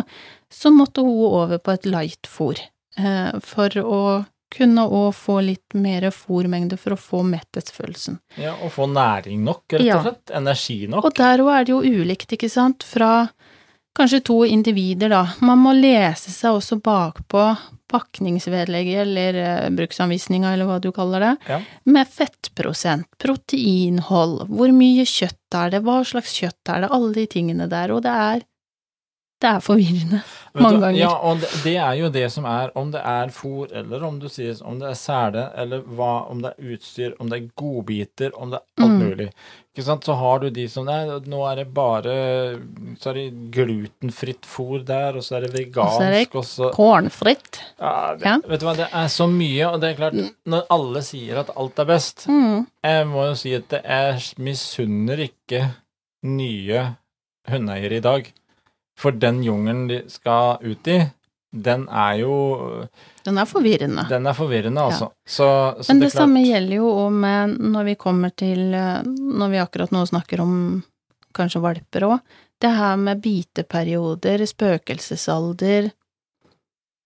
[0.54, 2.62] så måtte hun over på et light-fôr.
[3.00, 4.02] Uh, for å
[4.54, 8.16] kunne òg få litt mer fôrmengde for å få metthetsfølelsen.
[8.42, 10.32] Ja, Og få næring nok, rett og slett.
[10.40, 11.06] Energi nok.
[11.06, 13.28] Og der òg er det jo ulikt, ikke sant, fra
[14.00, 15.26] kanskje to individer, da.
[15.46, 17.44] Man må lese seg også bakpå
[17.90, 21.58] pakningsvedlegget eller eh, bruksanvisninga, eller hva du kaller det, Ja.
[21.90, 27.26] med fettprosent, proteinhold, hvor mye kjøtt er det, hva slags kjøtt er det, alle de
[27.28, 28.46] tingene der, og det er
[29.40, 30.18] det er forvirrende.
[30.60, 30.98] Mange ganger.
[31.00, 34.18] Ja, og det, det er jo det som er, om det er fôr, eller om
[34.20, 37.48] du sier om det er sele, eller hva, om det er utstyr, om det er
[37.56, 39.30] godbiter, om det er alt Mm.
[39.80, 42.14] Ikke sant, så har du de som Nei, nå er det bare
[43.00, 45.56] Så er det glutenfritt fôr der, og så er det så
[46.04, 47.62] er det vegansk, og så Kornfritt.
[47.80, 48.34] ja, det, Ja.
[48.44, 51.54] Vet du hva, det er så mye, og det er klart, når alle sier at
[51.56, 52.68] alt er best Mm.
[52.84, 55.62] Jeg må jo si at det er misunner ikke
[56.28, 56.84] nye
[57.48, 58.28] hundeeiere i dag.
[59.00, 61.00] For den jungelen de skal ut i,
[61.56, 62.36] den er jo
[63.26, 64.06] Den er forvirrende.
[64.10, 65.10] Den er forvirrende, altså.
[65.26, 65.48] Så,
[65.82, 69.60] så Men det det, samme gjelder jo om når vi kommer til eh, Når vi
[69.62, 70.54] akkurat nå snakker om
[71.36, 72.18] kanskje valper òg.
[72.60, 75.92] Det her med biteperioder, spøkelsesalder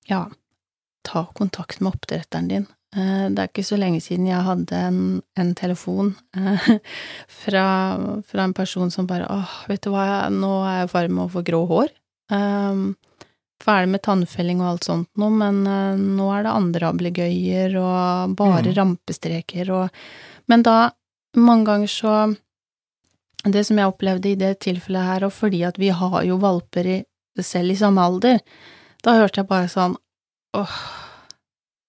[0.09, 0.25] Ja,
[1.03, 2.65] ta kontakt med oppdretteren din.
[2.95, 6.69] Eh, Det er ikke så lenge siden jeg hadde en, en telefon eh,
[7.43, 7.65] fra,
[8.27, 11.25] fra en person som bare åh, vet du hva, nå er jeg i ferd med
[11.27, 11.93] å få grå hår.
[12.33, 12.93] Um,
[13.63, 18.35] ferdig med tannfelling og alt sånt nå, men uh, nå er det andre ablegøyer og
[18.39, 18.73] bare Mm.
[18.77, 19.89] rampestreker og
[20.51, 20.91] Men da,
[21.39, 22.13] mange ganger så
[23.45, 26.87] Det som jeg opplevde i det tilfellet her, og fordi at vi har jo valper
[26.87, 26.97] i,
[27.43, 28.39] selv i samme alder,
[29.03, 29.97] da hørte jeg bare sånn
[30.55, 30.75] åh,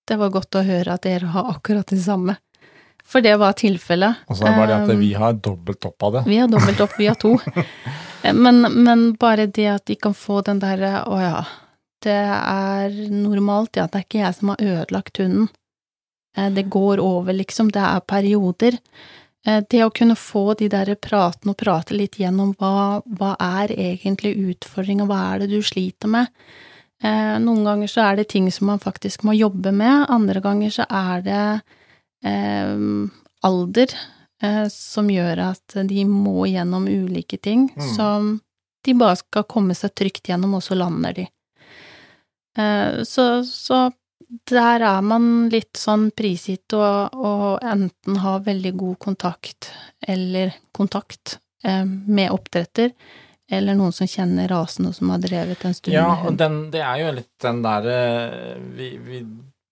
[0.09, 2.35] det var godt å høre at dere har akkurat det samme.
[3.05, 4.23] For det var tilfellet.
[4.29, 6.23] Og så er det bare det at Um, vi har dobbelt opp av det.
[6.27, 7.35] vi har dobbelt opp, vi har to.
[8.33, 11.43] Men, men bare det at de kan få den derre å ja,
[12.05, 15.49] det er normalt, ja, det er ikke jeg som har ødelagt hunden.
[16.37, 18.79] Eh, Det går over, liksom, det er perioder.
[19.47, 23.69] Eh, Det å kunne få de der pratene og prate litt gjennom hva, hva er
[23.75, 26.29] egentlig utfordringa, hva er det du sliter med?
[27.03, 30.71] Eh, Noen ganger så er det ting som man faktisk må jobbe med, andre ganger
[30.71, 31.63] så er det
[32.25, 33.09] eh,
[33.45, 33.95] alder
[34.43, 37.95] eh, som gjør at de må gjennom ulike ting Mm.
[37.97, 38.41] som
[38.85, 41.27] de bare skal komme seg trygt gjennom, og så lander de.
[42.59, 43.91] Eh, så, så
[44.51, 51.39] der er man litt sånn prisgitt og, og enten ha veldig god kontakt, eller kontakt,
[51.65, 52.95] eh, med oppdretter,
[53.51, 56.81] eller noen som kjenner rasen og som har drevet en stund Ja, og den, det
[56.83, 57.97] er jo litt den derre
[58.73, 59.19] vi, vi,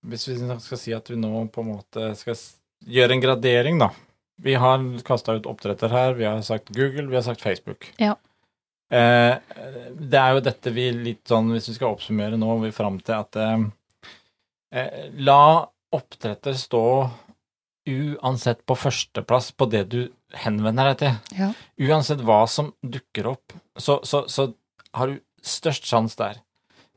[0.05, 2.37] Hvis vi skal si at vi nå på en måte skal
[2.85, 3.92] gjøre en gradering, da.
[4.42, 7.88] Vi har kasta ut oppdretter her, vi har sagt Google, vi har sagt Facebook.
[8.03, 8.16] Ja.
[8.92, 9.35] Eh,
[9.96, 13.16] det er jo dette vi litt sånn, hvis vi skal oppsummere nå, vi fram til
[13.16, 13.66] at eh,
[14.76, 16.85] eh, La oppdretter stå
[17.88, 20.00] uansett på førsteplass på det du
[20.44, 21.38] henvender deg til.
[21.40, 21.50] Ja.
[21.88, 24.52] Uansett hva som dukker opp, så, så, så
[24.96, 26.40] har du størst sjanse der.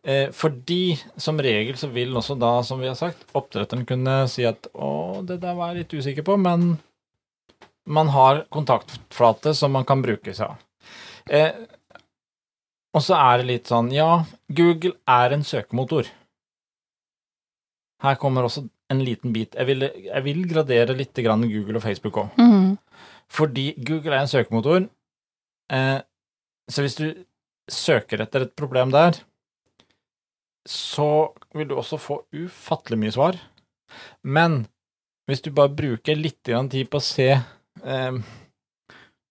[0.05, 4.45] Eh, fordi som regel så vil også da, som vi har sagt, oppdretteren kunne si
[4.45, 6.75] at å, det der var jeg litt usikker på, men
[7.85, 10.61] man har kontaktflate som man kan bruke seg av.
[11.25, 11.49] Eh,
[12.95, 16.07] og så er det litt sånn, ja, Google er en søkemotor.
[18.05, 19.55] Her kommer også en liten bit.
[19.57, 22.39] Jeg vil, jeg vil gradere litt grann Google og Facebook òg.
[22.39, 22.75] Mm.
[23.31, 24.85] Fordi Google er en søkemotor,
[25.73, 25.97] eh,
[26.71, 27.07] så hvis du
[27.71, 29.17] søker etter et problem der,
[30.65, 33.37] så vil du også få ufattelig mye svar.
[34.23, 34.63] Men
[35.29, 38.17] hvis du bare bruker litt grann tid på å se eh,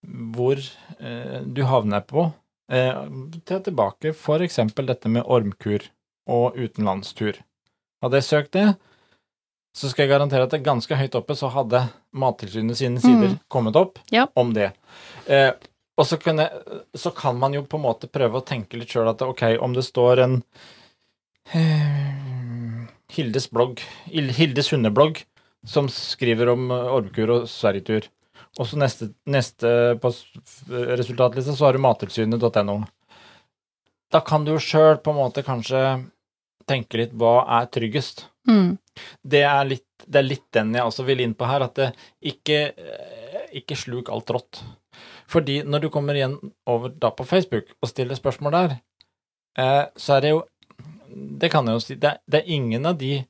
[0.05, 2.29] hvor eh, du havner på,
[2.71, 3.05] eh,
[3.45, 5.85] tilbake for eksempel dette med ormkur
[6.29, 7.39] og utenlandstur.
[8.03, 8.67] Hadde jeg søkt det,
[9.75, 11.81] så skal jeg garantere at det er ganske høyt oppe så hadde
[12.15, 13.39] Mattilsynet sine sider Mm.
[13.51, 14.27] kommet opp Ja.
[14.37, 14.73] om det.
[15.27, 15.51] Eh,
[15.99, 16.49] og så, kunne,
[16.95, 19.73] så kan man jo på en måte prøve å tenke litt sjøl at ok, om
[19.75, 20.43] det står en
[21.53, 25.25] eh, Hildes blogg, Hildes hundeblogg,
[25.67, 28.09] som skriver om ormkur og sverigetur,
[28.59, 29.71] og så neste, neste
[30.03, 30.13] på
[30.71, 32.77] resultatlista så har du mattilsynet.no.
[34.15, 35.81] Da kan du jo sjøl på en måte kanskje
[36.71, 38.77] tenke litt hva er tryggest Mm.
[39.25, 41.87] det er, litt, det er litt den jeg også vil inn på her, at det
[42.33, 44.61] ikke, eh, ikke sluk alt rått.
[45.33, 46.37] Fordi når du kommer igjen
[46.69, 48.75] over da på Facebook og stiller spørsmål der,
[49.57, 50.43] eh, så er det jo
[51.15, 53.25] Det kan jeg jo si, det det er ingen av de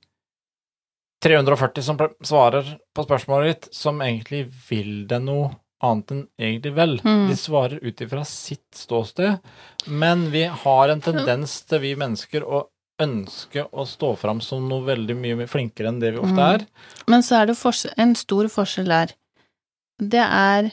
[1.25, 6.95] 340 som svarer på spørsmålet ditt, som egentlig vil det noe annet enn egentlig vel.
[7.05, 7.27] Mm.
[7.31, 9.41] De svarer ut ifra sitt ståsted,
[9.89, 12.67] men vi har en tendens til, vi mennesker, å
[13.03, 16.55] ønske å stå fram som noe veldig mye flinkere enn det vi ofte Mm.
[16.55, 16.67] er.
[17.11, 19.15] Men så er det en stor forskjell der.
[19.99, 20.73] Det er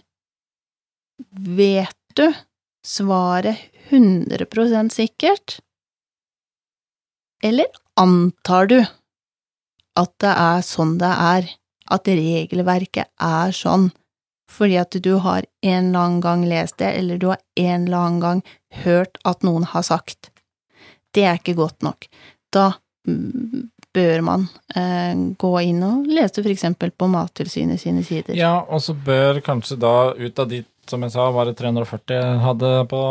[1.32, 2.34] Vet du
[2.84, 3.58] svaret
[3.92, 5.60] 100% sikkert?
[7.44, 8.86] Eller antar du
[10.02, 11.50] at det er sånn det er?
[11.92, 13.90] At regelverket er sånn
[14.52, 17.98] fordi at du har en eller annen gang lest det, eller du har en eller
[17.98, 18.42] annen gang
[18.84, 20.32] hørt at noen har sagt.
[21.16, 22.08] Det er ikke godt nok.
[22.52, 22.74] Da
[23.08, 28.36] mm, bør man eh, gå inn og lese for eksempel på Mattilsynet sine sider.
[28.36, 32.76] Ja, og så bør kanskje da ut av de, som jeg sa, bare 340 hadde
[32.92, 33.02] på,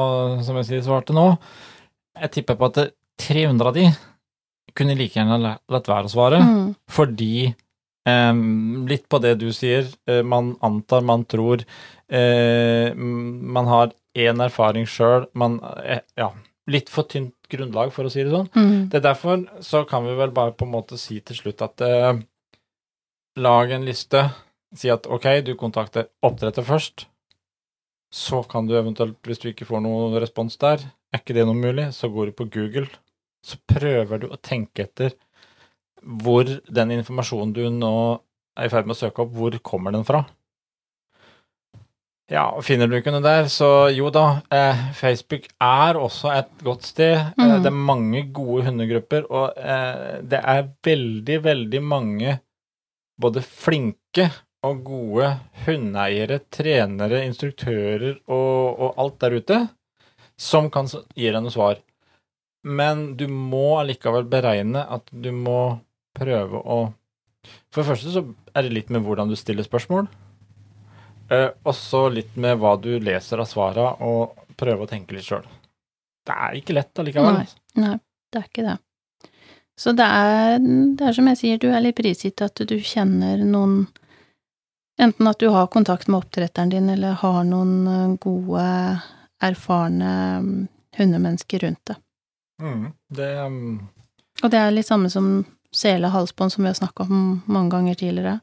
[0.44, 1.26] som jeg sier, svarte nå.
[2.20, 2.82] Jeg tipper på at
[3.20, 3.88] 300 av de
[4.74, 7.54] kunne like gjerne la- latt være å svare, Mm, fordi
[8.08, 11.60] Um, litt på det du sier, eh, man antar, man tror,
[12.10, 16.30] Uh, man har én erfaring sjøl, man eh, Ja,
[16.66, 18.48] litt for tynt grunnlag, for å si det sånn.
[18.56, 21.62] mm, Det er derfor så kan vi vel bare på en måte si til slutt
[21.62, 22.24] at
[23.36, 24.24] lag en liste.
[24.74, 27.06] Si at ok, du kontakter oppdretter først.
[28.10, 31.54] Så kan du eventuelt, hvis du ikke får noen respons der, er ikke det noe
[31.54, 32.88] mulig, så går du på Google.
[33.46, 35.14] Så prøver du å tenke etter
[36.00, 37.94] hvor den informasjonen du nå
[38.58, 40.22] er i ferd med å søke opp, hvor kommer den fra?
[42.30, 46.52] Ja, og finner du ikke noe der, så jo da, eh, Facebook er også et
[46.62, 47.16] godt sted.
[47.16, 47.62] Eh, Mhm.
[47.64, 52.40] det er mange gode hundegrupper, og eh, det er veldig, veldig mange
[53.20, 54.30] både flinke
[54.62, 59.68] og gode hundeeiere, trenere, instruktører og, og alt der ute
[60.38, 61.76] som kan gi deg noe svar.
[62.62, 65.78] Men du må allikevel beregne at du må
[66.16, 66.80] prøve å
[67.72, 70.10] For det første så er det litt med hvordan du stiller spørsmål.
[71.32, 75.24] Eh, og så litt med hva du leser av svara, og prøve å tenke litt
[75.24, 75.46] sjøl.
[76.26, 77.38] Det er ikke lett allikevel.
[77.38, 77.46] Nei.
[77.80, 77.94] Nei,
[78.28, 78.76] det er ikke det.
[79.80, 83.40] Så det er, det er som jeg sier, du er litt prisgitt at du kjenner
[83.40, 83.86] noen
[85.00, 88.64] Enten at du har kontakt med oppdretteren din, eller har noen eh, gode,
[89.40, 90.10] erfarne
[90.44, 90.66] mm,
[90.98, 91.96] hundemennesker rundt det.
[92.60, 93.88] Mm, det um,
[94.42, 97.94] Og det er litt samme som sele halsbånd, som vi har snakka om mange ganger
[97.94, 98.40] tidligere.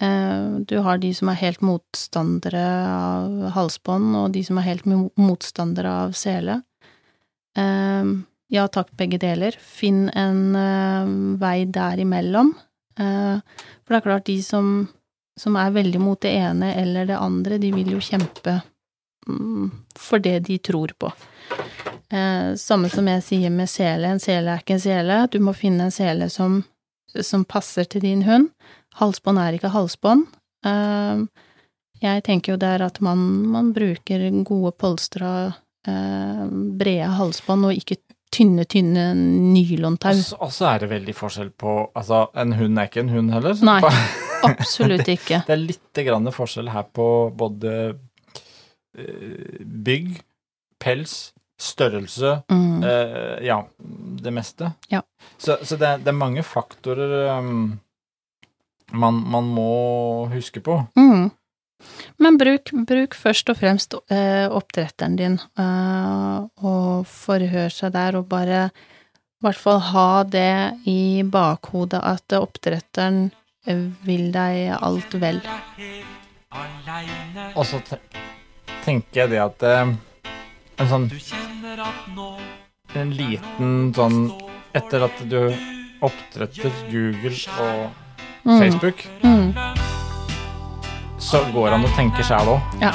[0.00, 4.86] Eh, Du har de som er helt motstandere av halsbånd, og de som er helt
[5.16, 6.62] motstandere av sele.
[7.56, 8.04] Eh,
[8.50, 9.52] Ja takk, begge deler.
[9.60, 12.54] Finn en eh, vei der imellom.
[12.98, 14.88] For det er klart, de som,
[15.38, 18.56] som er veldig mot det ene eller det andre, de vil jo kjempe
[19.28, 21.12] mm, for det de tror på.
[22.12, 24.08] Eh, samme som jeg sier med sele.
[24.14, 25.18] En sele er ikke en sele.
[25.32, 26.62] Du må finne en sele som,
[27.20, 28.50] som passer til din hund.
[28.98, 30.24] Halsbånd er ikke halsbånd.
[30.66, 31.24] Eh,
[32.02, 33.18] jeg tenker jo der at man,
[33.52, 35.32] man bruker gode polstra,
[35.86, 36.44] eh,
[36.80, 37.98] brede halsbånd, og ikke
[38.32, 40.12] tynne, tynne nylontau.
[40.14, 43.32] Og så- Og er det veldig forskjell på Altså, en hund er ikke en hund
[43.32, 43.54] heller.
[43.62, 43.80] Nei.
[44.44, 45.42] Absolutt ikke.
[45.46, 47.98] Det er litt grann forskjell her på både
[48.96, 50.20] eh, bygg,
[50.80, 52.82] pels, størrelse, Mm.
[52.86, 53.56] eh, ja,
[54.22, 54.72] det meste.
[54.88, 55.02] Ja.
[55.38, 57.80] Så, så det, det er mange faktorer um,
[58.92, 60.78] man, man må huske på.
[60.96, 61.30] Mm.
[62.18, 68.28] Men bruk, bruk først og fremst eh, oppdretteren din, eh, og forhør seg der, og
[68.30, 73.28] bare i hvert fall ha det i bakhodet at oppdretteren
[74.02, 75.38] vil deg alt vel.
[77.54, 77.78] Og så
[78.84, 79.92] tenker jeg det at eh,
[80.78, 81.06] en sånn
[82.96, 84.18] En liten sånn
[84.76, 85.40] Etter at du
[86.04, 88.04] oppdretter Google og
[88.48, 88.60] Mm.
[88.62, 89.52] Facebook, Mm.
[91.18, 92.60] så går han og tenker sjæl òg.
[92.80, 92.92] Ja.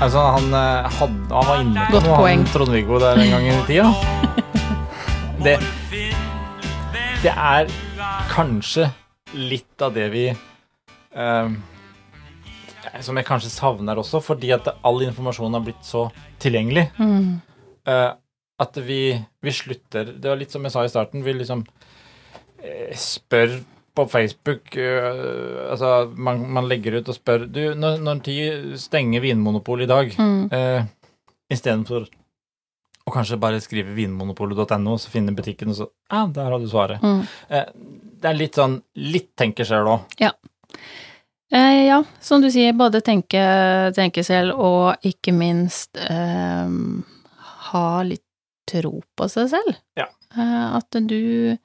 [0.00, 2.44] Altså, han, eh, han var inne på Godt noe, poeng.
[2.44, 3.94] han Trond-Viggo der en gang i tida.
[5.42, 5.58] Det,
[7.22, 7.66] det er
[8.30, 8.90] kanskje
[9.34, 11.48] litt av det vi eh,
[13.00, 16.90] Som jeg kanskje savner også, fordi at all informasjon har blitt så tilgjengelig.
[16.98, 17.40] Mm.
[17.88, 18.10] Eh,
[18.58, 19.02] at vi,
[19.40, 21.22] vi slutter Det var litt som jeg sa i starten.
[21.22, 23.60] Vi liksom uh, spør
[23.94, 29.22] på Facebook uh, Altså, man, man legger ut og spør Du, når, når tid stenger
[29.22, 30.16] Vinmonopolet i dag?
[30.18, 30.88] Mm.
[31.54, 32.08] Istedenfor
[33.08, 37.00] å kanskje bare skrive vinmonopolet.no, så finner butikken, og så Ja, der har du svaret.
[37.00, 37.22] Mm.
[38.20, 40.18] Det er litt sånn Litt tenker selv òg.
[41.52, 43.40] Eh, ja, som du sier, både tenke,
[43.96, 46.68] tenke selv og ikke minst eh,
[47.72, 48.24] ha litt
[48.68, 49.76] tro på seg selv.
[49.96, 50.08] Ja.
[50.36, 51.56] Eh, at du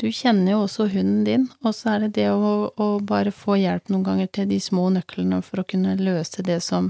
[0.00, 3.58] du kjenner jo også hunden din, og så er det det å, å bare få
[3.60, 6.88] hjelp noen ganger til de små nøklene for å kunne løse det som,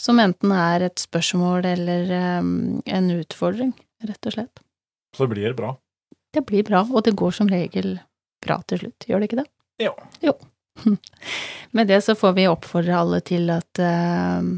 [0.00, 3.74] som enten er et spørsmål eller um, en utfordring,
[4.08, 4.64] rett og slett.
[5.16, 5.74] Så blir det bra.
[6.32, 7.98] Det blir bra, og det går som regel
[8.44, 9.48] bra til slutt, gjør det ikke det?
[9.84, 9.92] Jo.
[10.24, 10.32] Jo.
[11.76, 13.84] Med det så får vi oppfordre alle til at
[14.40, 14.54] um,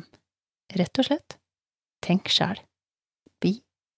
[0.79, 1.41] rett og slett,
[2.07, 2.63] tenk sjæl.